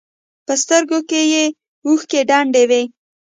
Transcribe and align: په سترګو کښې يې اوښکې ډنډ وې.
په 0.45 0.53
سترګو 0.61 0.99
کښې 1.09 1.21
يې 1.33 1.45
اوښکې 1.87 2.19
ډنډ 2.29 2.53
وې. 2.69 2.83